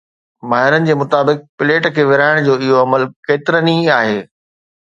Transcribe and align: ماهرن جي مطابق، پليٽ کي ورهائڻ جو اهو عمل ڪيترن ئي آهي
ماهرن 0.51 0.87
جي 0.87 0.95
مطابق، 1.01 1.43
پليٽ 1.61 1.89
کي 1.99 2.07
ورهائڻ 2.13 2.43
جو 2.49 2.57
اهو 2.59 2.81
عمل 2.87 3.07
ڪيترن 3.29 3.73
ئي 3.73 3.79
آهي 4.01 4.21